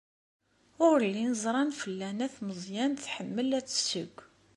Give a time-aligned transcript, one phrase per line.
[0.87, 4.13] Ur llin ẓran Fella n At Meẓyan tḥemmel ad tesseww.